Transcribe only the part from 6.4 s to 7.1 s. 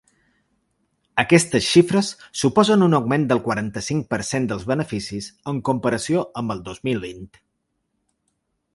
amb el dos mil